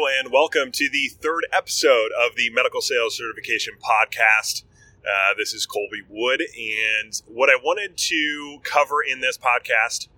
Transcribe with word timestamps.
And 0.00 0.32
welcome 0.32 0.72
to 0.72 0.88
the 0.88 1.08
third 1.08 1.46
episode 1.52 2.08
of 2.18 2.34
the 2.34 2.48
Medical 2.48 2.80
Sales 2.80 3.18
Certification 3.18 3.74
Podcast. 3.74 4.62
Uh, 5.04 5.34
this 5.36 5.52
is 5.52 5.66
Kolby 5.66 6.00
Wood, 6.08 6.40
and 6.40 7.20
what 7.26 7.50
I 7.50 7.56
wanted 7.62 7.98
to 7.98 8.60
cover 8.62 9.02
in 9.02 9.20
this 9.20 9.36
podcast 9.36 10.08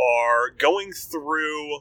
are 0.00 0.48
going 0.48 0.92
through 0.92 1.80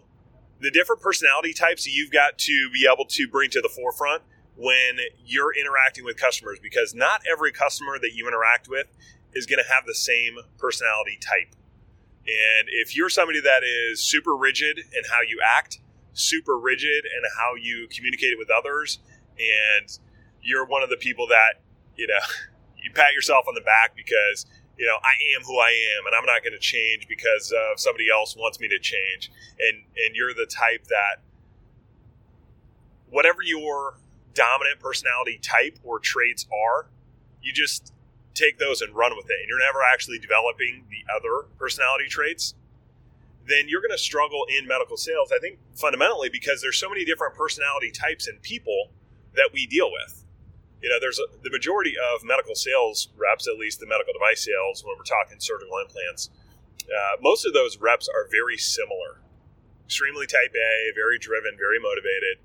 the 0.60 0.70
different 0.70 1.02
personality 1.02 1.54
types 1.54 1.88
you've 1.88 2.12
got 2.12 2.38
to 2.40 2.70
be 2.74 2.90
able 2.92 3.06
to 3.06 3.26
bring 3.26 3.50
to 3.52 3.62
the 3.62 3.70
forefront 3.70 4.24
when 4.58 4.98
you're 5.26 5.56
interacting 5.58 6.04
with 6.04 6.18
customers 6.18 6.60
because 6.62 6.94
not 6.94 7.22
every 7.32 7.54
customer 7.54 7.98
that 8.02 8.12
you 8.14 8.28
interact 8.28 8.68
with 8.68 8.88
is 9.34 9.46
going 9.46 9.64
to 9.64 9.74
have 9.74 9.86
the 9.86 9.96
same 9.96 10.40
personality 10.58 11.18
type. 11.22 11.56
And 12.28 12.68
if 12.68 12.98
you're 12.98 13.10
somebody 13.10 13.40
that 13.40 13.64
is 13.64 14.02
super 14.02 14.36
rigid 14.36 14.78
in 14.78 15.04
how 15.10 15.22
you 15.22 15.40
act, 15.42 15.80
super 16.16 16.58
rigid 16.58 17.06
in 17.06 17.22
how 17.38 17.56
you 17.56 17.88
communicate 17.94 18.38
with 18.40 18.50
others, 18.50 19.00
and 19.38 20.00
you're 20.42 20.66
one 20.66 20.82
of 20.82 20.90
the 20.90 20.98
people 20.98 21.28
that, 21.28 21.62
you 21.96 22.08
know, 22.08 22.24
you 22.84 22.92
pat 22.92 23.14
yourself 23.14 23.46
on 23.48 23.54
the 23.54 23.62
back 23.62 23.96
because, 23.96 24.46
you 24.78 24.86
know, 24.86 24.96
I 25.04 25.14
am 25.36 25.44
who 25.46 25.60
I 25.60 25.70
am 25.70 26.08
and 26.08 26.16
I'm 26.16 26.26
not 26.26 26.44
going 26.44 26.54
to 26.54 26.60
change 26.60 27.08
because 27.08 27.52
uh, 27.52 27.76
somebody 27.78 28.06
else 28.12 28.36
wants 28.36 28.60
me 28.60 28.68
to 28.70 28.80
change. 28.80 29.32
And, 29.60 29.84
and 30.06 30.16
you're 30.16 30.34
the 30.34 30.46
type 30.46 30.86
that 30.88 31.22
whatever 33.10 33.40
your 33.44 33.98
dominant 34.34 34.80
personality 34.80 35.40
type 35.42 35.80
or 35.84 36.00
traits 36.00 36.46
are, 36.54 36.90
you 37.42 37.54
just 37.54 37.94
take 38.36 38.60
those 38.60 38.82
and 38.82 38.94
run 38.96 39.16
with 39.16 39.26
it. 39.26 39.38
And 39.42 39.50
you're 39.50 39.60
never 39.60 39.80
actually 39.82 40.20
developing 40.20 40.86
the 40.90 41.04
other 41.16 41.48
personality 41.58 42.08
traits 42.08 42.54
then 43.48 43.68
you're 43.68 43.82
going 43.82 43.92
to 43.92 43.98
struggle 43.98 44.46
in 44.58 44.68
medical 44.68 44.98
sales. 44.98 45.32
I 45.36 45.40
think 45.40 45.60
fundamentally 45.76 46.30
because 46.30 46.62
there's 46.62 46.78
so 46.78 46.90
many 46.90 47.06
different 47.06 47.36
personality 47.36 47.92
types 47.92 48.28
and 48.28 48.42
people 48.42 48.92
that 49.36 49.50
we 49.54 49.68
deal 49.68 49.92
with. 49.92 50.24
You 50.82 50.90
know, 50.90 51.00
there's 51.00 51.20
a, 51.20 51.26
the 51.44 51.50
majority 51.50 51.96
of 51.98 52.24
medical 52.24 52.56
sales 52.56 53.10
reps, 53.18 53.48
at 53.48 53.58
least 53.58 53.80
the 53.80 53.88
medical 53.88 54.14
device 54.14 54.46
sales, 54.46 54.84
when 54.84 54.98
we're 54.98 55.04
talking 55.04 55.40
surgical 55.40 55.78
implants. 55.80 56.30
Uh, 56.86 57.18
most 57.22 57.46
of 57.46 57.54
those 57.54 57.78
reps 57.78 58.08
are 58.08 58.28
very 58.30 58.58
similar, 58.58 59.22
extremely 59.86 60.28
type 60.28 60.54
A, 60.54 60.92
very 60.94 61.18
driven, 61.18 61.58
very 61.58 61.80
motivated, 61.80 62.38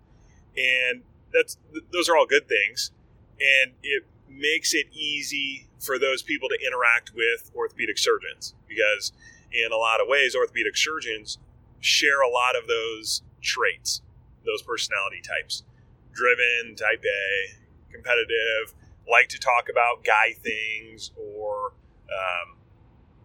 and 0.57 1.03
that's 1.33 1.59
those 1.93 2.09
are 2.09 2.17
all 2.17 2.27
good 2.27 2.49
things, 2.49 2.93
and 3.39 3.73
it 3.83 4.05
makes 4.29 4.73
it 4.73 4.87
easy 4.93 5.69
for 5.79 5.99
those 5.99 6.23
people 6.23 6.49
to 6.49 6.57
interact 6.65 7.13
with 7.15 7.51
orthopedic 7.55 7.99
surgeons 7.99 8.55
because 8.69 9.13
in 9.53 9.73
a 9.73 9.77
lot 9.77 10.01
of 10.01 10.07
ways, 10.09 10.35
orthopedic 10.35 10.77
surgeons 10.77 11.39
share 11.81 12.23
a 12.23 12.29
lot 12.29 12.57
of 12.57 12.69
those 12.69 13.23
traits, 13.41 14.03
those 14.45 14.63
personality 14.63 15.21
types. 15.21 15.65
Driven, 16.13 16.75
type 16.77 17.03
A, 17.05 17.93
competitive, 17.93 18.75
like 19.09 19.29
to 19.29 19.39
talk 19.39 19.69
about 19.71 20.05
guy 20.05 20.33
things 20.33 21.13
or, 21.17 21.73
um, 22.11 22.57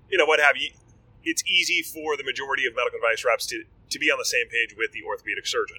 you 0.09 0.17
know, 0.17 0.25
what 0.25 0.39
have 0.39 0.57
you. 0.57 0.69
It's 1.23 1.43
easy 1.45 1.81
for 1.81 2.15
the 2.15 2.23
majority 2.23 2.65
of 2.67 2.75
medical 2.75 2.99
device 2.99 3.25
reps 3.25 3.47
to, 3.47 3.63
to 3.89 3.99
be 3.99 4.11
on 4.11 4.19
the 4.19 4.25
same 4.25 4.47
page 4.47 4.75
with 4.77 4.91
the 4.91 5.03
orthopedic 5.03 5.47
surgeon. 5.47 5.77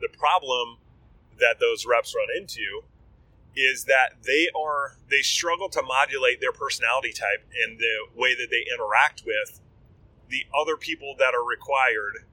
The 0.00 0.08
problem 0.16 0.78
that 1.38 1.58
those 1.60 1.84
reps 1.84 2.14
run 2.14 2.28
into 2.36 2.82
is 3.56 3.84
that 3.84 4.22
they 4.24 4.48
are 4.54 4.98
they 5.10 5.22
struggle 5.22 5.68
to 5.70 5.82
modulate 5.82 6.40
their 6.40 6.52
personality 6.52 7.12
type 7.12 7.48
and 7.64 7.78
the 7.78 8.06
way 8.14 8.34
that 8.34 8.48
they 8.50 8.64
interact 8.72 9.22
with 9.26 9.60
the 10.28 10.44
other 10.60 10.76
people 10.76 11.14
that 11.18 11.34
are 11.34 11.44
required 11.44 12.26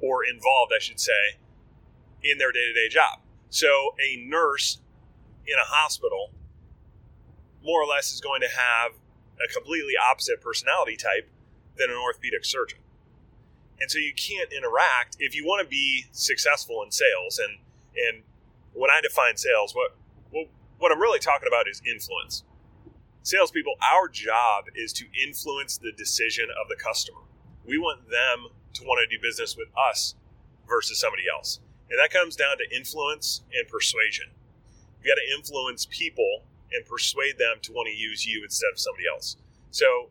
or 0.00 0.24
involved, 0.24 0.72
I 0.74 0.80
should 0.80 0.98
say, 0.98 1.38
in 2.22 2.38
their 2.38 2.50
day-to-day 2.50 2.88
job. 2.88 3.20
So 3.48 3.94
a 4.02 4.16
nurse 4.16 4.80
in 5.46 5.54
a 5.54 5.64
hospital 5.64 6.32
more 7.62 7.82
or 7.82 7.86
less 7.86 8.12
is 8.12 8.20
going 8.20 8.40
to 8.40 8.48
have 8.48 8.92
a 9.38 9.52
completely 9.52 9.94
opposite 9.96 10.40
personality 10.40 10.96
type 10.96 11.28
than 11.78 11.90
an 11.90 11.96
orthopedic 11.96 12.44
surgeon. 12.44 12.78
And 13.80 13.90
so 13.90 13.98
you 13.98 14.12
can't 14.14 14.52
interact 14.52 15.16
if 15.18 15.34
you 15.34 15.44
want 15.44 15.62
to 15.62 15.68
be 15.68 16.06
successful 16.12 16.82
in 16.82 16.90
sales 16.90 17.38
and 17.38 17.58
and 17.96 18.24
when 18.72 18.90
I 18.90 19.00
define 19.00 19.36
sales, 19.36 19.72
what 19.74 19.96
what 20.84 20.92
I'm 20.92 21.00
really 21.00 21.18
talking 21.18 21.48
about 21.48 21.66
is 21.66 21.80
influence. 21.90 22.44
Salespeople, 23.22 23.72
our 23.80 24.06
job 24.06 24.64
is 24.74 24.92
to 24.92 25.06
influence 25.26 25.78
the 25.78 25.92
decision 25.96 26.44
of 26.60 26.68
the 26.68 26.76
customer. 26.76 27.20
We 27.64 27.78
want 27.78 28.10
them 28.10 28.52
to 28.74 28.84
want 28.84 29.00
to 29.00 29.16
do 29.16 29.18
business 29.18 29.56
with 29.56 29.68
us 29.78 30.14
versus 30.68 31.00
somebody 31.00 31.22
else. 31.34 31.60
And 31.88 31.98
that 31.98 32.10
comes 32.12 32.36
down 32.36 32.58
to 32.58 32.76
influence 32.76 33.40
and 33.54 33.66
persuasion. 33.66 34.26
You 35.02 35.10
got 35.10 35.14
to 35.14 35.34
influence 35.34 35.86
people 35.88 36.42
and 36.70 36.84
persuade 36.84 37.38
them 37.38 37.56
to 37.62 37.72
want 37.72 37.88
to 37.88 37.94
use 37.94 38.26
you 38.26 38.44
instead 38.44 38.68
of 38.70 38.78
somebody 38.78 39.04
else. 39.10 39.38
So 39.70 40.10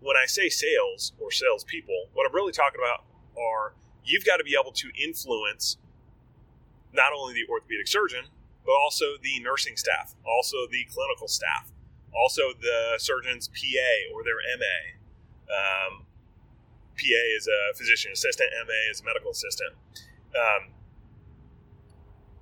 when 0.00 0.18
I 0.18 0.26
say 0.26 0.50
sales 0.50 1.14
or 1.18 1.30
salespeople, 1.30 2.08
what 2.12 2.28
I'm 2.28 2.34
really 2.34 2.52
talking 2.52 2.82
about 2.84 3.06
are 3.40 3.72
you've 4.04 4.26
got 4.26 4.36
to 4.36 4.44
be 4.44 4.58
able 4.60 4.72
to 4.72 4.90
influence 5.02 5.78
not 6.92 7.14
only 7.18 7.32
the 7.32 7.50
orthopedic 7.50 7.88
surgeon, 7.88 8.26
but 8.64 8.72
also 8.72 9.16
the 9.22 9.40
nursing 9.40 9.76
staff, 9.76 10.14
also 10.26 10.56
the 10.70 10.84
clinical 10.92 11.28
staff, 11.28 11.70
also 12.14 12.52
the 12.60 12.98
surgeon's 12.98 13.48
PA 13.48 14.14
or 14.14 14.22
their 14.24 14.38
MA. 14.58 14.98
Um, 15.52 16.06
PA 16.96 17.22
is 17.36 17.48
a 17.48 17.76
physician 17.76 18.12
assistant, 18.12 18.50
MA 18.66 18.90
is 18.90 19.00
a 19.00 19.04
medical 19.04 19.30
assistant. 19.30 19.72
Um, 20.34 20.72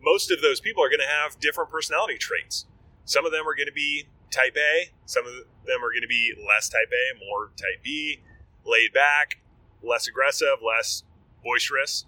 most 0.03 0.31
of 0.31 0.41
those 0.41 0.61
people 0.61 0.83
are 0.83 0.89
going 0.89 1.01
to 1.01 1.07
have 1.07 1.39
different 1.41 1.71
personality 1.71 2.19
traits. 2.19 2.67
Some 3.05 3.27
of 3.27 3.33
them 3.33 3.47
are 3.47 3.55
going 3.55 3.67
to 3.67 3.73
be 3.73 4.07
type 4.31 4.57
A, 4.57 4.91
some 5.07 5.27
of 5.27 5.33
them 5.67 5.85
are 5.85 5.91
going 5.91 6.03
to 6.03 6.09
be 6.09 6.33
less 6.47 6.69
type 6.69 6.91
A, 6.93 7.25
more 7.27 7.51
type 7.57 7.83
B, 7.83 8.21
laid 8.65 8.93
back, 8.93 9.41
less 9.83 10.07
aggressive, 10.07 10.63
less 10.65 11.03
boisterous. 11.45 12.07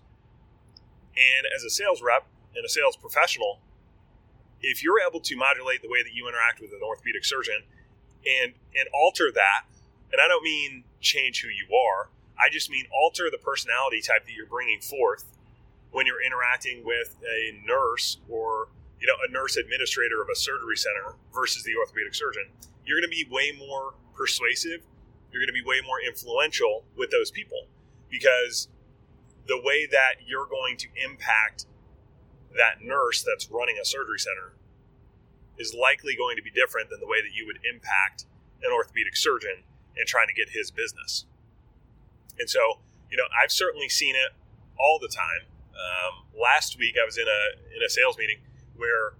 And 1.16 1.46
as 1.54 1.64
a 1.64 1.70
sales 1.70 2.00
rep 2.02 2.26
and 2.54 2.64
a 2.64 2.68
sales 2.68 2.96
professional, 2.96 3.60
if 4.62 4.82
you're 4.82 5.00
able 5.00 5.20
to 5.20 5.36
modulate 5.36 5.82
the 5.82 5.88
way 5.88 6.02
that 6.02 6.14
you 6.14 6.28
interact 6.28 6.60
with 6.60 6.70
an 6.70 6.80
orthopedic 6.82 7.24
surgeon 7.24 7.62
and 8.24 8.54
and 8.78 8.88
alter 8.94 9.30
that, 9.32 9.66
and 10.12 10.20
I 10.20 10.28
don't 10.28 10.42
mean 10.42 10.84
change 11.00 11.42
who 11.42 11.48
you 11.48 11.66
are, 11.74 12.10
I 12.38 12.48
just 12.50 12.70
mean 12.70 12.86
alter 12.92 13.28
the 13.30 13.38
personality 13.38 14.00
type 14.00 14.24
that 14.24 14.32
you're 14.32 14.46
bringing 14.46 14.80
forth 14.80 15.24
when 15.90 16.06
you're 16.06 16.24
interacting 16.24 16.84
with 16.84 17.16
a 17.22 17.58
nurse 17.66 18.18
or 18.28 18.68
you 19.00 19.06
know 19.06 19.16
a 19.28 19.30
nurse 19.30 19.56
administrator 19.56 20.22
of 20.22 20.28
a 20.30 20.36
surgery 20.36 20.76
center 20.76 21.16
versus 21.34 21.64
the 21.64 21.76
orthopedic 21.76 22.14
surgeon. 22.14 22.46
You're 22.86 23.00
going 23.00 23.10
to 23.10 23.16
be 23.16 23.26
way 23.30 23.52
more 23.58 23.94
persuasive. 24.14 24.80
You're 25.30 25.40
going 25.40 25.54
to 25.54 25.60
be 25.60 25.66
way 25.66 25.80
more 25.86 26.00
influential 26.00 26.84
with 26.96 27.10
those 27.10 27.30
people 27.30 27.66
because 28.10 28.68
the 29.48 29.60
way 29.62 29.86
that 29.86 30.16
you're 30.26 30.46
going 30.46 30.76
to 30.76 30.88
impact 31.02 31.66
that 32.56 32.82
nurse 32.82 33.22
that's 33.22 33.50
running 33.50 33.76
a 33.80 33.84
surgery 33.84 34.18
center 34.18 34.52
is 35.58 35.74
likely 35.74 36.16
going 36.16 36.36
to 36.36 36.42
be 36.42 36.50
different 36.50 36.90
than 36.90 37.00
the 37.00 37.06
way 37.06 37.20
that 37.22 37.34
you 37.34 37.46
would 37.46 37.58
impact 37.62 38.24
an 38.62 38.72
orthopedic 38.72 39.16
surgeon 39.16 39.64
and 39.96 40.06
trying 40.06 40.26
to 40.28 40.34
get 40.34 40.50
his 40.50 40.70
business. 40.70 41.26
And 42.38 42.48
so, 42.48 42.80
you 43.10 43.16
know, 43.16 43.28
I've 43.30 43.52
certainly 43.52 43.88
seen 43.88 44.14
it 44.16 44.32
all 44.78 44.98
the 45.00 45.08
time. 45.08 45.46
Um, 45.72 46.24
last 46.38 46.78
week, 46.78 46.96
I 47.00 47.04
was 47.04 47.18
in 47.18 47.26
a 47.28 47.42
in 47.76 47.82
a 47.84 47.88
sales 47.88 48.16
meeting 48.16 48.38
where 48.76 49.14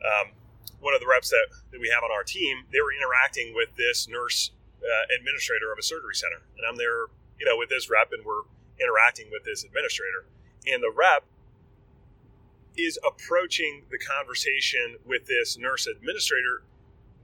um, 0.00 0.32
one 0.80 0.94
of 0.94 1.00
the 1.00 1.06
reps 1.06 1.28
that, 1.28 1.46
that 1.72 1.80
we 1.80 1.88
have 1.88 2.02
on 2.02 2.10
our 2.10 2.24
team 2.24 2.64
they 2.72 2.80
were 2.80 2.92
interacting 2.92 3.52
with 3.54 3.68
this 3.76 4.08
nurse 4.08 4.52
uh, 4.80 5.04
administrator 5.12 5.72
of 5.72 5.78
a 5.78 5.82
surgery 5.82 6.14
center, 6.14 6.40
and 6.56 6.64
I'm 6.64 6.76
there, 6.76 7.12
you 7.38 7.44
know, 7.44 7.56
with 7.56 7.68
this 7.68 7.90
rep, 7.90 8.12
and 8.12 8.24
we're 8.24 8.48
interacting 8.80 9.28
with 9.30 9.44
this 9.44 9.64
administrator, 9.64 10.24
and 10.66 10.82
the 10.82 10.92
rep 10.92 11.24
is 12.80 12.98
approaching 13.06 13.84
the 13.90 13.98
conversation 13.98 14.96
with 15.04 15.26
this 15.26 15.56
nurse 15.58 15.86
administrator 15.86 16.62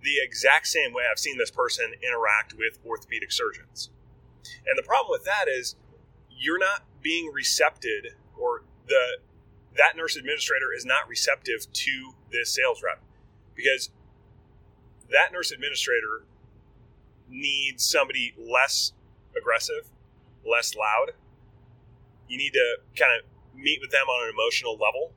the 0.02 0.18
exact 0.22 0.68
same 0.68 0.92
way 0.92 1.02
I've 1.10 1.18
seen 1.18 1.38
this 1.38 1.50
person 1.50 1.92
interact 2.02 2.54
with 2.54 2.78
orthopedic 2.86 3.32
surgeons. 3.32 3.90
And 4.66 4.78
the 4.78 4.82
problem 4.82 5.10
with 5.10 5.24
that 5.24 5.46
is 5.48 5.74
you're 6.30 6.58
not 6.58 6.84
being 7.02 7.32
receptive 7.32 8.14
or 8.38 8.62
the 8.86 9.18
that 9.76 9.96
nurse 9.96 10.16
administrator 10.16 10.72
is 10.74 10.86
not 10.86 11.08
receptive 11.08 11.70
to 11.70 12.12
this 12.32 12.54
sales 12.54 12.82
rep 12.82 13.02
because 13.54 13.90
that 15.10 15.32
nurse 15.32 15.52
administrator 15.52 16.24
needs 17.28 17.84
somebody 17.84 18.34
less 18.38 18.92
aggressive, 19.36 19.90
less 20.48 20.74
loud. 20.74 21.12
You 22.28 22.38
need 22.38 22.52
to 22.52 22.76
kind 22.98 23.12
of 23.18 23.58
meet 23.58 23.80
with 23.80 23.90
them 23.90 24.08
on 24.08 24.28
an 24.28 24.34
emotional 24.34 24.72
level. 24.72 25.12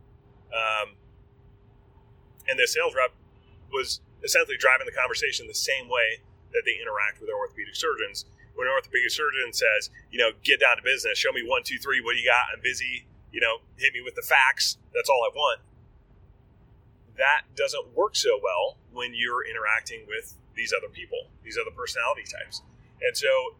Um, 0.50 0.96
and 2.48 2.58
the 2.58 2.68
sales 2.68 2.94
rep 2.96 3.14
was 3.72 4.02
essentially 4.24 4.58
driving 4.58 4.86
the 4.86 4.96
conversation 4.96 5.48
the 5.48 5.54
same 5.54 5.88
way 5.88 6.20
that 6.52 6.64
they 6.66 6.82
interact 6.82 7.22
with 7.22 7.30
their 7.30 7.38
orthopedic 7.38 7.76
surgeons. 7.76 8.26
When 8.56 8.68
an 8.68 8.74
orthopedic 8.74 9.12
surgeon 9.12 9.54
says, 9.54 9.90
you 10.12 10.20
know, 10.20 10.32
get 10.44 10.60
down 10.60 10.76
to 10.78 10.84
business, 10.84 11.18
show 11.18 11.32
me 11.32 11.46
one, 11.46 11.62
two, 11.64 11.78
three, 11.78 12.02
what 12.02 12.14
do 12.14 12.20
you 12.20 12.28
got? 12.28 12.52
I'm 12.52 12.62
busy, 12.62 13.06
you 13.32 13.40
know, 13.40 13.64
hit 13.78 13.94
me 13.94 14.02
with 14.02 14.16
the 14.16 14.26
facts. 14.26 14.78
That's 14.94 15.08
all 15.08 15.24
I 15.24 15.32
want. 15.32 15.62
That 17.16 17.48
doesn't 17.56 17.96
work 17.96 18.16
so 18.16 18.40
well 18.42 18.78
when 18.92 19.14
you're 19.14 19.46
interacting 19.46 20.04
with 20.08 20.36
these 20.56 20.74
other 20.76 20.90
people, 20.90 21.30
these 21.44 21.58
other 21.60 21.72
personality 21.72 22.24
types. 22.28 22.64
And 23.02 23.16
so, 23.16 23.56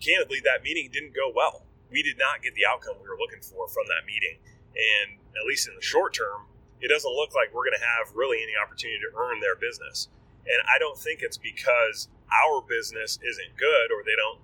candidly, 0.00 0.40
that 0.44 0.62
meeting 0.62 0.90
didn't 0.92 1.14
go 1.14 1.32
well. 1.32 1.64
We 1.90 2.02
did 2.02 2.18
not 2.18 2.42
get 2.42 2.54
the 2.54 2.66
outcome 2.68 3.00
we 3.00 3.08
were 3.08 3.16
looking 3.16 3.40
for 3.40 3.68
from 3.68 3.88
that 3.88 4.04
meeting. 4.04 4.36
And 4.76 5.18
at 5.36 5.46
least 5.46 5.68
in 5.68 5.74
the 5.74 5.82
short 5.82 6.14
term, 6.14 6.46
it 6.80 6.88
doesn't 6.88 7.10
look 7.10 7.34
like 7.34 7.52
we're 7.52 7.66
going 7.66 7.78
to 7.78 7.86
have 7.86 8.14
really 8.14 8.38
any 8.42 8.54
opportunity 8.54 9.00
to 9.00 9.10
earn 9.18 9.40
their 9.40 9.56
business. 9.56 10.08
And 10.46 10.58
I 10.64 10.78
don't 10.78 10.96
think 10.96 11.20
it's 11.22 11.38
because 11.38 12.08
our 12.30 12.62
business 12.62 13.18
isn't 13.22 13.56
good 13.56 13.90
or 13.92 14.04
they 14.04 14.16
don't 14.16 14.40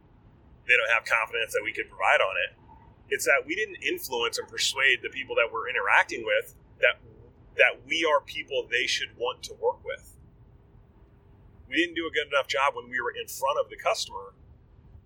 they 0.65 0.77
don't 0.81 0.89
have 0.97 1.05
confidence 1.05 1.53
that 1.53 1.61
we 1.63 1.77
could 1.77 1.89
provide 1.93 2.25
on 2.25 2.35
it. 2.49 2.57
It's 3.13 3.27
that 3.29 3.45
we 3.45 3.55
didn't 3.55 3.85
influence 3.85 4.39
and 4.39 4.49
persuade 4.49 5.05
the 5.05 5.13
people 5.13 5.37
that 5.37 5.53
we're 5.53 5.69
interacting 5.69 6.25
with 6.25 6.57
that 6.81 7.01
that 7.57 7.87
we 7.87 8.03
are 8.05 8.21
people 8.25 8.67
they 8.67 8.87
should 8.87 9.15
want 9.17 9.43
to 9.45 9.55
work 9.61 9.85
with. 9.85 10.17
We 11.69 11.77
didn't 11.77 11.95
do 11.95 12.07
a 12.07 12.13
good 12.13 12.29
enough 12.29 12.49
job 12.49 12.75
when 12.75 12.91
we 12.91 13.01
were 13.01 13.13
in 13.15 13.29
front 13.29 13.59
of 13.61 13.71
the 13.71 13.77
customer, 13.77 14.35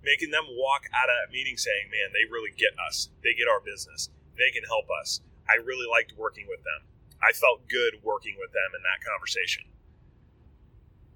making 0.02 0.30
them 0.30 0.46
walk 0.48 0.88
out 0.94 1.10
of 1.10 1.16
that 1.20 1.32
meeting 1.32 1.56
saying, 1.56 1.90
Man, 1.90 2.10
they 2.14 2.30
really 2.30 2.50
get 2.56 2.72
us. 2.78 3.10
They 3.22 3.34
get 3.34 3.48
our 3.48 3.60
business. 3.60 4.10
They 4.38 4.54
can 4.54 4.64
help 4.64 4.86
us. 4.88 5.20
I 5.50 5.58
really 5.58 5.86
liked 5.90 6.14
working 6.16 6.46
with 6.48 6.62
them. 6.62 6.86
I 7.18 7.34
felt 7.34 7.66
good 7.66 7.98
working 8.06 8.38
with 8.38 8.54
them 8.54 8.70
in 8.78 8.82
that 8.86 9.02
conversation. 9.02 9.66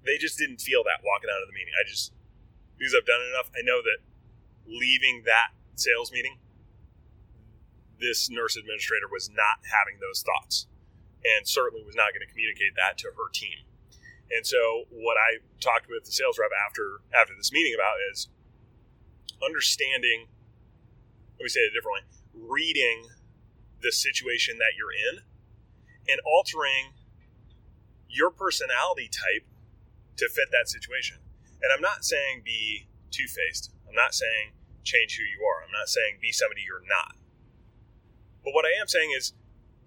They 0.03 0.19
just 0.19 0.37
didn't 0.37 0.59
feel 0.59 0.83
that 0.83 0.99
walking 0.99 1.31
out 1.31 1.39
of 1.39 1.47
the 1.47 1.55
meeting. 1.55 1.71
I 1.79 1.87
just, 1.87 2.11
because 2.75 2.91
I've 2.91 3.07
done 3.07 3.23
it 3.23 3.31
enough, 3.31 3.49
I 3.55 3.63
know 3.63 3.79
that 3.79 4.03
leaving 4.67 5.23
that 5.23 5.55
sales 5.75 6.11
meeting, 6.11 6.43
this 7.99 8.29
nurse 8.29 8.59
administrator 8.59 9.07
was 9.07 9.31
not 9.31 9.63
having 9.63 10.03
those 10.03 10.19
thoughts 10.19 10.67
and 11.23 11.47
certainly 11.47 11.83
was 11.87 11.95
not 11.95 12.11
going 12.11 12.25
to 12.25 12.27
communicate 12.27 12.75
that 12.75 12.99
to 12.99 13.15
her 13.15 13.31
team. 13.31 13.63
And 14.27 14.45
so, 14.45 14.91
what 14.91 15.15
I 15.15 15.39
talked 15.61 15.87
with 15.87 16.03
the 16.03 16.11
sales 16.11 16.39
rep 16.39 16.51
after 16.51 16.99
after 17.13 17.33
this 17.35 17.51
meeting 17.51 17.75
about 17.75 17.95
is 18.11 18.27
understanding. 19.45 20.27
Let 21.39 21.43
me 21.43 21.49
say 21.49 21.61
it 21.61 21.71
differently: 21.71 22.03
reading 22.33 23.07
the 23.81 23.91
situation 23.91 24.57
that 24.57 24.73
you're 24.77 24.91
in 24.91 25.23
and 26.09 26.19
altering 26.25 26.93
your 28.09 28.29
personality 28.29 29.09
type 29.09 29.47
to 30.17 30.29
fit 30.29 30.49
that 30.51 30.69
situation. 30.69 31.17
And 31.61 31.71
I'm 31.73 31.81
not 31.81 32.03
saying 32.03 32.41
be 32.43 32.87
two 33.11 33.25
faced. 33.27 33.71
I'm 33.87 33.95
not 33.95 34.13
saying 34.13 34.53
change 34.83 35.17
who 35.17 35.23
you 35.23 35.41
are. 35.45 35.63
I'm 35.63 35.71
not 35.71 35.87
saying 35.87 36.19
be 36.21 36.31
somebody 36.31 36.61
you're 36.65 36.83
not. 36.85 37.15
But 38.43 38.53
what 38.53 38.65
I 38.65 38.75
am 38.79 38.87
saying 38.87 39.15
is, 39.15 39.33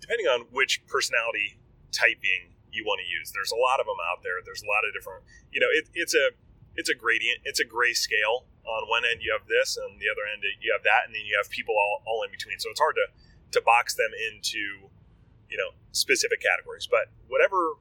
depending 0.01 0.27
on 0.27 0.49
which 0.51 0.81
personality 0.89 1.61
typing 1.93 2.57
you 2.73 2.85
want 2.85 3.01
to 3.05 3.09
use, 3.09 3.33
there's 3.33 3.53
a 3.53 3.61
lot 3.61 3.81
of 3.81 3.87
them 3.87 4.01
out 4.01 4.25
there. 4.25 4.41
There's 4.45 4.65
a 4.65 4.69
lot 4.69 4.89
of 4.89 4.97
different, 4.97 5.25
you 5.53 5.61
know, 5.61 5.69
it, 5.71 5.89
it's 5.93 6.15
a 6.15 6.33
it's 6.77 6.89
a 6.89 6.95
gradient. 6.97 7.41
It's 7.45 7.61
a 7.61 7.65
gray 7.65 7.93
scale. 7.93 8.49
On 8.67 8.83
one 8.91 9.07
end 9.07 9.23
you 9.23 9.31
have 9.31 9.47
this, 9.47 9.79
and 9.79 9.99
the 10.03 10.11
other 10.11 10.27
end 10.27 10.43
you 10.61 10.75
have 10.75 10.83
that, 10.83 11.07
and 11.07 11.15
then 11.15 11.23
you 11.23 11.39
have 11.39 11.49
people 11.51 11.75
all, 11.79 12.03
all 12.03 12.23
in 12.27 12.31
between. 12.35 12.59
So 12.59 12.71
it's 12.71 12.83
hard 12.83 12.99
to 12.99 13.07
to 13.55 13.63
box 13.63 13.95
them 13.95 14.11
into 14.11 14.91
you 15.49 15.57
know 15.57 15.71
specific 15.93 16.43
categories. 16.43 16.91
But 16.91 17.15
whatever 17.31 17.79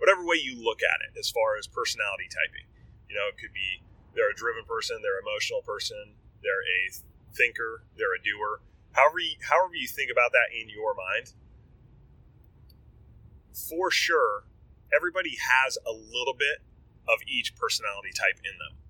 whatever 0.00 0.24
way 0.24 0.40
you 0.40 0.56
look 0.58 0.80
at 0.82 0.98
it 1.06 1.14
as 1.14 1.30
far 1.30 1.54
as 1.54 1.70
personality 1.70 2.26
typing 2.26 2.66
you 3.12 3.14
know 3.14 3.28
it 3.28 3.38
could 3.38 3.52
be 3.52 3.84
they're 4.16 4.32
a 4.32 4.34
driven 4.34 4.64
person 4.64 4.98
they're 4.98 5.20
an 5.20 5.24
emotional 5.28 5.62
person 5.62 6.16
they're 6.42 6.64
a 6.64 6.90
thinker 7.36 7.84
they're 7.96 8.16
a 8.16 8.22
doer. 8.24 8.64
However 8.92 9.20
you, 9.20 9.36
however 9.48 9.76
you 9.76 9.86
think 9.86 10.10
about 10.10 10.32
that 10.32 10.48
in 10.50 10.68
your 10.68 10.96
mind 10.96 11.36
for 13.52 13.90
sure 13.90 14.44
everybody 14.94 15.36
has 15.38 15.78
a 15.86 15.92
little 15.92 16.34
bit 16.34 16.64
of 17.08 17.20
each 17.28 17.54
personality 17.56 18.10
type 18.10 18.40
in 18.44 18.56
them 18.58 18.81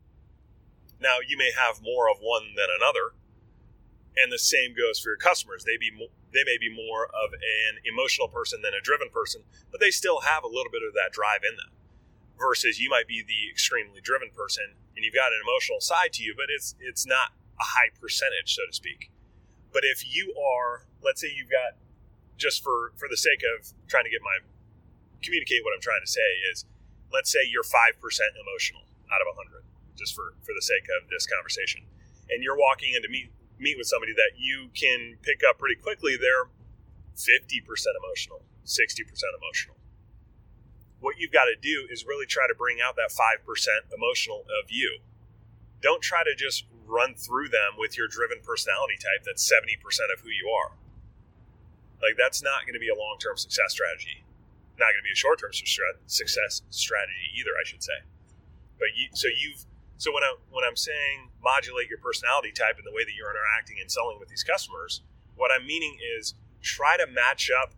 now 1.03 1.19
you 1.27 1.37
may 1.37 1.51
have 1.53 1.83
more 1.83 2.09
of 2.09 2.19
one 2.23 2.55
than 2.57 2.71
another 2.71 3.13
and 4.17 4.31
the 4.31 4.39
same 4.39 4.75
goes 4.75 4.99
for 4.99 5.11
your 5.11 5.19
customers 5.19 5.65
they 5.65 5.77
be 5.77 5.91
they 6.33 6.45
may 6.45 6.57
be 6.57 6.73
more 6.73 7.07
of 7.13 7.33
an 7.37 7.85
emotional 7.85 8.27
person 8.27 8.65
than 8.65 8.73
a 8.73 8.81
driven 8.81 9.13
person, 9.13 9.45
but 9.71 9.81
they 9.81 9.93
still 9.93 10.25
have 10.25 10.43
a 10.43 10.51
little 10.51 10.73
bit 10.73 10.83
of 10.83 10.97
that 10.97 11.13
drive 11.13 11.45
in 11.45 11.57
them. 11.57 11.77
Versus 12.41 12.81
you 12.81 12.89
might 12.89 13.07
be 13.07 13.23
the 13.23 13.53
extremely 13.53 14.01
driven 14.01 14.33
person 14.33 14.75
and 14.97 15.05
you've 15.05 15.15
got 15.15 15.31
an 15.31 15.41
emotional 15.45 15.81
side 15.81 16.13
to 16.15 16.25
you, 16.25 16.35
but 16.35 16.49
it's 16.49 16.75
it's 16.81 17.07
not 17.07 17.37
a 17.61 17.77
high 17.77 17.93
percentage, 18.01 18.57
so 18.57 18.67
to 18.67 18.73
speak. 18.73 19.13
But 19.73 19.85
if 19.85 20.03
you 20.03 20.35
are, 20.35 20.89
let's 21.05 21.21
say 21.21 21.29
you've 21.31 21.53
got 21.53 21.79
just 22.37 22.65
for 22.65 22.93
for 22.97 23.07
the 23.09 23.17
sake 23.17 23.45
of 23.45 23.71
trying 23.87 24.05
to 24.05 24.11
get 24.11 24.25
my 24.25 24.43
communicate 25.23 25.63
what 25.63 25.77
I'm 25.77 25.85
trying 25.85 26.03
to 26.03 26.11
say 26.11 26.27
is 26.51 26.65
let's 27.13 27.31
say 27.31 27.45
you're 27.47 27.63
5% 27.63 27.95
emotional 28.03 28.83
out 29.13 29.21
of 29.21 29.29
100 29.37 29.52
just 29.97 30.15
for 30.15 30.35
for 30.43 30.53
the 30.57 30.63
sake 30.63 30.89
of 31.01 31.09
this 31.11 31.27
conversation 31.27 31.85
and 32.33 32.43
you're 32.43 32.57
walking 32.57 32.95
into 32.95 33.09
meet 33.09 33.31
meet 33.61 33.79
with 33.79 33.87
somebody 33.87 34.13
that 34.13 34.35
you 34.41 34.73
can 34.75 35.17
pick 35.23 35.45
up 35.47 35.59
pretty 35.61 35.79
quickly, 35.79 36.19
they're 36.19 36.51
50% 37.15 37.63
emotional, 37.63 38.43
60% 38.67 39.07
emotional. 39.39 39.77
What 40.99 41.15
you've 41.19 41.31
got 41.31 41.47
to 41.47 41.55
do 41.55 41.87
is 41.87 42.03
really 42.03 42.27
try 42.27 42.49
to 42.49 42.59
bring 42.59 42.79
out 42.83 42.97
that 42.97 43.15
5% 43.15 43.47
emotional 43.95 44.43
of 44.51 44.67
you. 44.67 44.99
Don't 45.81 46.03
try 46.03 46.25
to 46.25 46.35
just 46.35 46.67
run 46.87 47.15
through 47.15 47.51
them 47.51 47.79
with 47.79 47.97
your 47.97 48.09
driven 48.09 48.39
personality 48.43 48.99
type 48.99 49.23
that's 49.23 49.47
70% 49.47 49.79
of 50.11 50.23
who 50.27 50.31
you 50.31 50.51
are. 50.51 50.75
Like, 52.03 52.19
that's 52.19 52.43
not 52.43 52.67
going 52.67 52.75
to 52.75 52.83
be 52.83 52.91
a 52.91 52.99
long 52.99 53.19
term 53.23 53.37
success 53.37 53.71
strategy. 53.71 54.27
Not 54.75 54.91
going 54.91 55.07
to 55.07 55.07
be 55.07 55.15
a 55.15 55.19
short 55.19 55.39
term 55.39 55.55
success 55.55 56.63
strategy 56.71 57.31
either, 57.39 57.55
I 57.55 57.63
should 57.63 57.83
say. 57.83 58.03
But 58.79 58.99
you, 58.99 59.07
so 59.15 59.29
you've 59.31 59.67
so 60.03 60.11
when 60.11 60.27
I 60.27 60.35
when 60.51 60.67
I'm 60.67 60.75
saying 60.75 61.31
modulate 61.39 61.87
your 61.87 62.03
personality 62.03 62.51
type 62.51 62.75
in 62.75 62.83
the 62.83 62.91
way 62.91 63.07
that 63.07 63.15
you're 63.15 63.31
interacting 63.31 63.79
and 63.79 63.87
selling 63.87 64.19
with 64.19 64.27
these 64.27 64.43
customers, 64.43 65.01
what 65.39 65.55
I'm 65.55 65.65
meaning 65.65 65.95
is 66.19 66.35
try 66.61 66.99
to 66.99 67.07
match 67.07 67.55
up 67.55 67.71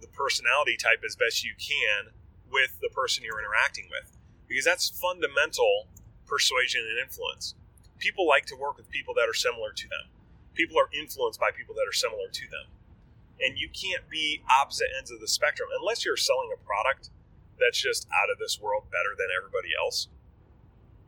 the 0.00 0.06
personality 0.06 0.78
type 0.78 1.02
as 1.02 1.18
best 1.18 1.42
you 1.42 1.58
can 1.58 2.14
with 2.46 2.78
the 2.78 2.88
person 2.94 3.26
you're 3.26 3.42
interacting 3.42 3.90
with 3.90 4.14
because 4.46 4.64
that's 4.64 4.94
fundamental 4.94 5.90
persuasion 6.22 6.86
and 6.86 7.02
influence. 7.02 7.58
People 7.98 8.22
like 8.22 8.46
to 8.46 8.54
work 8.54 8.78
with 8.78 8.86
people 8.88 9.12
that 9.14 9.26
are 9.26 9.34
similar 9.34 9.74
to 9.74 9.90
them. 9.90 10.06
People 10.54 10.78
are 10.78 10.86
influenced 10.94 11.42
by 11.42 11.50
people 11.50 11.74
that 11.74 11.86
are 11.90 11.98
similar 11.98 12.30
to 12.30 12.46
them. 12.46 12.70
And 13.42 13.58
you 13.58 13.66
can't 13.74 14.06
be 14.06 14.42
opposite 14.46 14.94
ends 14.96 15.10
of 15.10 15.18
the 15.18 15.26
spectrum 15.26 15.68
unless 15.82 16.04
you're 16.04 16.16
selling 16.16 16.54
a 16.54 16.62
product 16.62 17.10
that's 17.58 17.82
just 17.82 18.06
out 18.14 18.30
of 18.30 18.38
this 18.38 18.62
world 18.62 18.86
better 18.94 19.18
than 19.18 19.34
everybody 19.34 19.74
else 19.74 20.06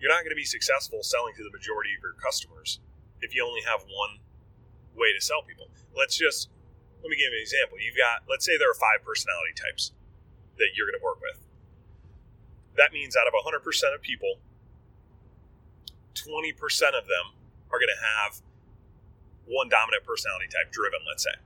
you're 0.00 0.10
not 0.10 0.24
going 0.24 0.32
to 0.32 0.40
be 0.40 0.48
successful 0.48 1.04
selling 1.04 1.36
to 1.36 1.44
the 1.44 1.52
majority 1.52 1.92
of 1.92 2.00
your 2.00 2.16
customers 2.16 2.80
if 3.20 3.36
you 3.36 3.44
only 3.44 3.60
have 3.68 3.84
one 3.84 4.24
way 4.96 5.12
to 5.12 5.20
sell 5.20 5.44
people. 5.44 5.68
Let's 5.92 6.16
just 6.16 6.48
let 7.04 7.12
me 7.12 7.16
give 7.16 7.30
you 7.32 7.38
an 7.38 7.44
example. 7.44 7.76
You've 7.78 8.00
got 8.00 8.24
let's 8.28 8.48
say 8.48 8.56
there 8.56 8.72
are 8.72 8.80
five 8.80 9.04
personality 9.04 9.52
types 9.52 9.92
that 10.56 10.72
you're 10.76 10.88
going 10.88 10.98
to 10.98 11.04
work 11.04 11.20
with. 11.20 11.40
That 12.76 12.92
means 12.92 13.16
out 13.16 13.28
of 13.28 13.36
100% 13.36 13.60
of 13.94 14.00
people, 14.00 14.40
20% 16.14 16.56
of 16.96 17.04
them 17.08 17.36
are 17.72 17.78
going 17.78 17.92
to 17.92 18.00
have 18.00 18.40
one 19.46 19.68
dominant 19.68 20.04
personality 20.04 20.46
type 20.46 20.70
driven, 20.72 21.00
let's 21.08 21.24
say. 21.24 21.36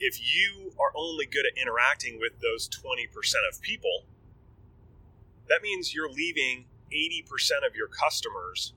If 0.00 0.18
you 0.18 0.72
are 0.80 0.90
only 0.96 1.26
good 1.26 1.44
at 1.46 1.60
interacting 1.60 2.18
with 2.18 2.40
those 2.40 2.68
20% 2.68 3.06
of 3.50 3.60
people, 3.60 4.06
that 5.48 5.62
means 5.62 5.94
you're 5.94 6.10
leaving 6.10 6.66
80% 6.94 7.66
of 7.66 7.74
your 7.74 7.88
customers 7.88 8.72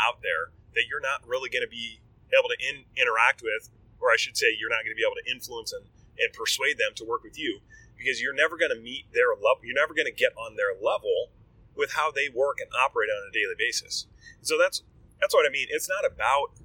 out 0.00 0.20
there 0.22 0.52
that 0.74 0.84
you're 0.90 1.00
not 1.00 1.26
really 1.26 1.48
going 1.48 1.62
to 1.62 1.70
be 1.70 2.00
able 2.34 2.48
to 2.48 2.58
in, 2.58 2.84
interact 2.96 3.42
with, 3.42 3.70
or 4.00 4.10
I 4.10 4.16
should 4.16 4.36
say, 4.36 4.50
you're 4.58 4.70
not 4.70 4.82
going 4.84 4.96
to 4.96 4.98
be 4.98 5.06
able 5.06 5.20
to 5.22 5.30
influence 5.30 5.72
and, 5.72 5.84
and 6.18 6.32
persuade 6.32 6.78
them 6.78 6.92
to 6.96 7.04
work 7.04 7.22
with 7.22 7.38
you 7.38 7.60
because 7.96 8.20
you're 8.20 8.34
never 8.34 8.56
going 8.56 8.74
to 8.74 8.80
meet 8.80 9.06
their 9.14 9.30
level. 9.36 9.62
You're 9.62 9.78
never 9.78 9.94
going 9.94 10.10
to 10.10 10.16
get 10.16 10.32
on 10.36 10.56
their 10.56 10.74
level 10.74 11.30
with 11.76 11.92
how 11.92 12.10
they 12.10 12.28
work 12.28 12.58
and 12.60 12.68
operate 12.74 13.08
on 13.08 13.28
a 13.28 13.32
daily 13.32 13.56
basis. 13.56 14.06
so 14.42 14.58
that's 14.58 14.82
that's 15.20 15.32
what 15.32 15.46
I 15.46 15.50
mean. 15.50 15.68
It's 15.70 15.88
not 15.88 16.04
about 16.04 16.58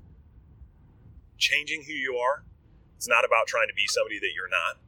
changing 1.38 1.84
who 1.84 1.94
you 1.94 2.18
are. 2.18 2.44
It's 2.98 3.08
not 3.08 3.24
about 3.24 3.46
trying 3.46 3.68
to 3.68 3.78
be 3.78 3.86
somebody 3.86 4.18
that 4.18 4.34
you're 4.34 4.50
not. 4.50 4.82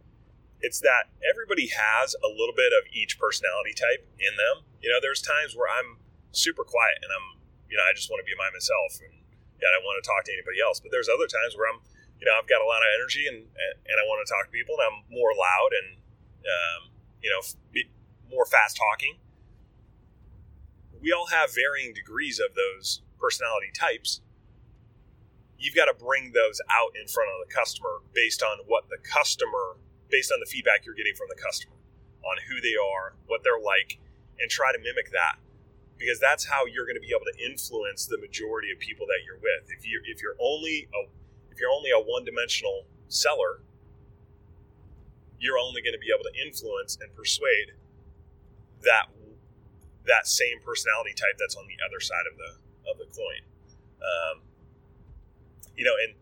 It's 0.59 0.81
that 0.81 1.13
everybody 1.21 1.69
has 1.69 2.15
a 2.15 2.27
little 2.27 2.55
bit 2.55 2.73
of 2.73 2.89
each 2.91 3.19
personality 3.19 3.77
type 3.77 4.09
in 4.17 4.35
them. 4.35 4.65
You 4.81 4.89
know, 4.89 4.99
there's 5.01 5.21
times 5.21 5.55
where 5.55 5.67
I'm 5.67 5.99
super 6.31 6.63
quiet 6.63 7.03
and 7.03 7.11
I'm, 7.11 7.41
you 7.67 7.75
know, 7.75 7.85
I 7.85 7.93
just 7.93 8.09
want 8.09 8.23
to 8.23 8.27
be 8.27 8.35
by 8.37 8.49
myself 8.51 8.99
and 9.03 9.13
yeah, 9.59 9.67
I 9.67 9.71
don't 9.75 9.85
want 9.85 9.99
to 9.99 10.05
talk 10.07 10.23
to 10.27 10.33
anybody 10.33 10.63
else. 10.63 10.79
But 10.79 10.95
there's 10.95 11.11
other 11.11 11.27
times 11.27 11.55
where 11.59 11.67
I'm, 11.67 11.83
you 12.19 12.25
know, 12.27 12.35
I've 12.35 12.47
got 12.47 12.63
a 12.63 12.67
lot 12.67 12.83
of 12.83 12.89
energy 12.95 13.27
and 13.27 13.43
and 13.43 13.95
I 13.99 14.03
want 14.07 14.23
to 14.23 14.27
talk 14.27 14.47
to 14.47 14.53
people 14.53 14.75
and 14.79 14.83
I'm 14.87 14.99
more 15.11 15.35
loud 15.35 15.71
and, 15.75 15.87
um, 16.47 16.81
you 17.19 17.29
know, 17.29 17.41
more 18.31 18.45
fast 18.45 18.79
talking. 18.79 19.19
We 21.01 21.11
all 21.11 21.31
have 21.31 21.55
varying 21.55 21.95
degrees 21.95 22.39
of 22.39 22.55
those 22.55 23.01
personality 23.19 23.71
types 23.71 24.21
you've 25.59 25.75
got 25.75 25.85
to 25.85 25.93
bring 25.93 26.31
those 26.31 26.63
out 26.71 26.95
in 26.95 27.05
front 27.07 27.29
of 27.29 27.43
the 27.45 27.53
customer 27.53 27.99
based 28.15 28.41
on 28.41 28.57
what 28.65 28.87
the 28.89 28.97
customer, 29.03 29.75
based 30.09 30.31
on 30.31 30.39
the 30.39 30.47
feedback 30.47 30.85
you're 30.85 30.95
getting 30.95 31.13
from 31.13 31.27
the 31.29 31.39
customer 31.39 31.75
on 32.23 32.37
who 32.47 32.59
they 32.63 32.75
are, 32.79 33.15
what 33.27 33.43
they're 33.43 33.59
like, 33.59 33.99
and 34.39 34.49
try 34.49 34.71
to 34.71 34.79
mimic 34.79 35.11
that. 35.11 35.37
Because 35.97 36.19
that's 36.19 36.47
how 36.47 36.63
you're 36.65 36.87
going 36.87 36.95
to 36.95 37.03
be 37.03 37.11
able 37.11 37.27
to 37.27 37.37
influence 37.43 38.07
the 38.07 38.17
majority 38.17 38.71
of 38.71 38.79
people 38.79 39.05
that 39.07 39.19
you're 39.27 39.39
with. 39.39 39.67
If 39.67 39.85
you 39.85 39.99
if 40.07 40.23
you're 40.23 40.39
only 40.39 40.87
a 40.95 41.11
if 41.51 41.59
you're 41.59 41.71
only 41.71 41.91
a 41.91 41.99
one-dimensional 41.99 42.87
seller, 43.09 43.59
you're 45.39 45.59
only 45.59 45.81
going 45.83 45.91
to 45.91 45.99
be 45.99 46.07
able 46.07 46.23
to 46.23 46.35
influence 46.39 46.97
and 47.01 47.11
persuade 47.15 47.75
that 48.83 49.11
that 50.07 50.25
same 50.25 50.63
personality 50.63 51.11
type 51.11 51.35
that's 51.35 51.55
on 51.55 51.67
the 51.67 51.75
other 51.83 51.99
side 51.99 52.23
of 52.31 52.39
the 52.39 52.51
of 52.87 52.95
the 52.95 53.07
coin. 53.11 53.43
Um, 53.99 54.35
you 55.75 55.83
know, 55.83 55.95
and 55.99 56.15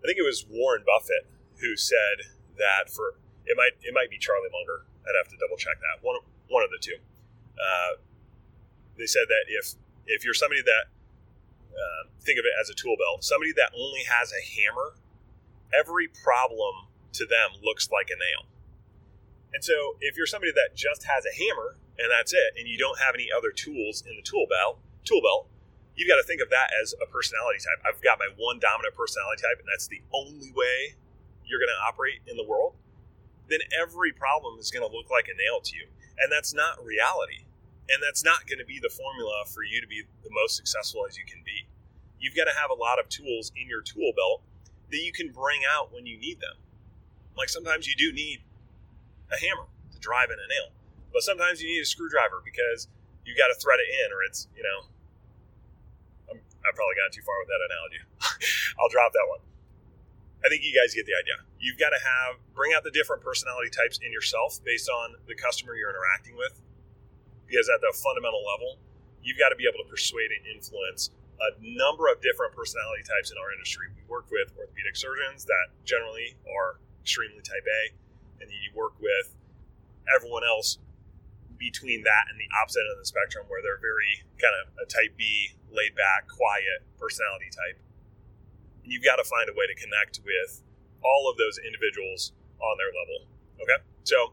I 0.00 0.04
think 0.04 0.20
it 0.20 0.26
was 0.26 0.44
Warren 0.48 0.84
Buffett 0.84 1.24
who 1.60 1.76
said 1.76 2.28
that 2.60 2.92
for 2.92 3.16
it 3.46 3.56
might 3.56 3.76
it 3.80 3.92
might 3.96 4.10
be 4.10 4.18
Charlie 4.18 4.52
Munger. 4.52 4.84
I'd 5.04 5.16
have 5.16 5.32
to 5.32 5.36
double 5.40 5.56
check 5.56 5.80
that 5.80 6.04
one 6.04 6.16
one 6.48 6.62
of 6.62 6.68
the 6.68 6.80
two. 6.80 7.00
Uh, 7.58 8.00
they 8.98 9.06
said 9.06 9.26
that 9.28 9.44
if 9.48 9.74
if 10.06 10.24
you're 10.24 10.34
somebody 10.34 10.62
that 10.62 10.92
uh, 11.74 12.02
think 12.22 12.38
of 12.38 12.44
it 12.44 12.54
as 12.60 12.70
a 12.70 12.74
tool 12.74 12.96
belt, 12.98 13.24
somebody 13.24 13.52
that 13.52 13.70
only 13.74 14.04
has 14.06 14.32
a 14.32 14.42
hammer, 14.42 14.94
every 15.72 16.08
problem 16.08 16.92
to 17.12 17.26
them 17.26 17.58
looks 17.62 17.90
like 17.90 18.10
a 18.10 18.18
nail. 18.18 18.46
And 19.54 19.62
so, 19.62 19.96
if 20.00 20.16
you're 20.16 20.26
somebody 20.26 20.52
that 20.52 20.74
just 20.74 21.06
has 21.06 21.24
a 21.24 21.34
hammer 21.34 21.78
and 21.98 22.10
that's 22.10 22.34
it, 22.34 22.58
and 22.58 22.66
you 22.66 22.76
don't 22.76 22.98
have 22.98 23.14
any 23.14 23.30
other 23.30 23.50
tools 23.50 24.02
in 24.02 24.16
the 24.18 24.22
tool 24.22 24.46
belt, 24.50 24.82
tool 25.06 25.22
belt, 25.22 25.46
you've 25.94 26.10
got 26.10 26.18
to 26.18 26.26
think 26.26 26.42
of 26.42 26.50
that 26.50 26.74
as 26.82 26.94
a 26.98 27.06
personality 27.06 27.62
type. 27.62 27.78
I've 27.86 28.02
got 28.02 28.18
my 28.18 28.26
one 28.34 28.58
dominant 28.58 28.98
personality 28.98 29.42
type, 29.42 29.62
and 29.62 29.68
that's 29.70 29.86
the 29.86 30.02
only 30.10 30.50
way 30.50 30.98
you're 31.46 31.62
going 31.62 31.70
to 31.70 31.82
operate 31.86 32.18
in 32.26 32.36
the 32.36 32.42
world. 32.42 32.74
Then 33.48 33.60
every 33.70 34.12
problem 34.12 34.58
is 34.58 34.70
going 34.70 34.86
to 34.86 34.94
look 34.94 35.10
like 35.10 35.28
a 35.28 35.36
nail 35.36 35.60
to 35.62 35.76
you. 35.76 35.86
And 36.18 36.32
that's 36.32 36.54
not 36.54 36.82
reality. 36.82 37.44
And 37.88 38.00
that's 38.00 38.24
not 38.24 38.46
going 38.48 38.58
to 38.58 38.64
be 38.64 38.80
the 38.80 38.88
formula 38.88 39.44
for 39.52 39.62
you 39.62 39.80
to 39.80 39.86
be 39.86 40.02
the 40.22 40.32
most 40.32 40.56
successful 40.56 41.04
as 41.08 41.18
you 41.18 41.24
can 41.28 41.42
be. 41.44 41.68
You've 42.18 42.34
got 42.34 42.48
to 42.48 42.56
have 42.56 42.70
a 42.70 42.78
lot 42.78 42.98
of 42.98 43.08
tools 43.12 43.52
in 43.52 43.68
your 43.68 43.82
tool 43.82 44.12
belt 44.16 44.40
that 44.90 45.02
you 45.04 45.12
can 45.12 45.28
bring 45.28 45.60
out 45.68 45.92
when 45.92 46.06
you 46.06 46.16
need 46.16 46.40
them. 46.40 46.56
Like 47.36 47.50
sometimes 47.50 47.84
you 47.86 47.92
do 47.98 48.14
need 48.14 48.40
a 49.28 49.36
hammer 49.36 49.68
to 49.92 49.98
drive 49.98 50.30
in 50.32 50.40
a 50.40 50.48
nail, 50.48 50.72
but 51.12 51.20
sometimes 51.20 51.60
you 51.60 51.68
need 51.68 51.82
a 51.82 51.88
screwdriver 51.88 52.40
because 52.40 52.88
you've 53.26 53.36
got 53.36 53.52
to 53.52 53.58
thread 53.60 53.80
it 53.82 53.90
in 53.92 54.08
or 54.08 54.24
it's, 54.24 54.48
you 54.56 54.62
know, 54.62 54.88
I 56.64 56.72
probably 56.72 56.96
got 56.96 57.12
too 57.12 57.20
far 57.20 57.36
with 57.44 57.50
that 57.52 57.62
analogy. 57.68 58.00
I'll 58.80 58.88
drop 58.88 59.12
that 59.12 59.28
one. 59.28 59.44
I 60.44 60.48
think 60.48 60.64
you 60.64 60.72
guys 60.72 60.96
get 60.96 61.04
the 61.04 61.16
idea. 61.16 61.44
You've 61.64 61.80
got 61.80 61.96
to 61.96 62.02
have 62.04 62.44
bring 62.52 62.76
out 62.76 62.84
the 62.84 62.92
different 62.92 63.24
personality 63.24 63.72
types 63.72 63.96
in 64.04 64.12
yourself 64.12 64.60
based 64.60 64.92
on 64.92 65.16
the 65.24 65.32
customer 65.32 65.72
you're 65.72 65.88
interacting 65.88 66.36
with. 66.36 66.60
Because 67.48 67.72
at 67.72 67.80
the 67.80 67.88
fundamental 68.04 68.44
level, 68.44 68.76
you've 69.24 69.40
got 69.40 69.48
to 69.48 69.56
be 69.56 69.64
able 69.64 69.80
to 69.80 69.88
persuade 69.88 70.28
and 70.28 70.44
influence 70.44 71.08
a 71.40 71.56
number 71.64 72.12
of 72.12 72.20
different 72.20 72.52
personality 72.52 73.00
types 73.00 73.32
in 73.32 73.40
our 73.40 73.48
industry. 73.48 73.88
We 73.96 74.04
work 74.12 74.28
with 74.28 74.52
orthopedic 74.60 74.92
surgeons 74.92 75.48
that 75.48 75.72
generally 75.88 76.36
are 76.44 76.84
extremely 77.00 77.40
type 77.40 77.64
A, 77.64 77.82
and 78.44 78.52
then 78.52 78.60
you 78.60 78.68
work 78.76 79.00
with 79.00 79.32
everyone 80.12 80.44
else 80.44 80.76
between 81.56 82.04
that 82.04 82.28
and 82.28 82.36
the 82.36 82.48
opposite 82.60 82.84
end 82.84 82.92
of 82.92 83.00
the 83.00 83.08
spectrum 83.08 83.48
where 83.48 83.64
they're 83.64 83.80
very 83.80 84.20
kind 84.36 84.52
of 84.60 84.68
a 84.84 84.86
type 84.88 85.16
B, 85.16 85.56
laid 85.72 85.96
back, 85.96 86.28
quiet 86.28 86.84
personality 87.00 87.48
type. 87.48 87.80
And 88.84 88.92
you've 88.92 89.04
got 89.04 89.16
to 89.16 89.24
find 89.24 89.48
a 89.48 89.56
way 89.56 89.64
to 89.64 89.76
connect 89.80 90.20
with 90.28 90.60
all 91.04 91.30
of 91.30 91.36
those 91.36 91.58
individuals 91.60 92.32
on 92.60 92.76
their 92.78 92.90
level. 92.90 93.28
Okay. 93.62 93.78
So 94.04 94.32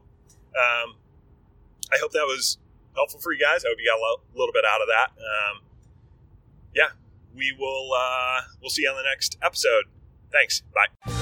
um, 0.56 0.96
I 1.92 1.98
hope 2.00 2.12
that 2.12 2.26
was 2.26 2.58
helpful 2.94 3.20
for 3.20 3.32
you 3.32 3.40
guys. 3.40 3.64
I 3.64 3.68
hope 3.68 3.78
you 3.78 3.88
got 3.88 4.00
a 4.00 4.38
little 4.38 4.52
bit 4.52 4.64
out 4.64 4.80
of 4.80 4.88
that. 4.88 5.10
Um, 5.20 5.62
yeah, 6.74 6.96
we 7.34 7.54
will 7.58 7.92
uh, 7.92 8.40
we'll 8.60 8.70
see 8.70 8.82
you 8.82 8.90
on 8.90 8.96
the 8.96 9.08
next 9.08 9.38
episode. 9.42 9.84
Thanks. 10.30 10.62
Bye. 10.74 11.21